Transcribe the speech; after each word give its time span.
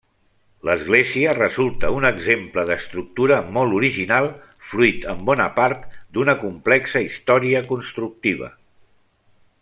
L'església 0.67 1.33
resulta 1.37 1.89
un 1.97 2.07
exemple 2.09 2.63
d'estructura 2.69 3.37
molt 3.57 3.75
original, 3.81 4.29
fruit 4.73 5.05
en 5.15 5.21
bona 5.31 5.47
part 5.61 5.85
d'una 6.17 6.35
complexa 6.45 7.03
història 7.09 7.61
constructiva. 7.73 8.51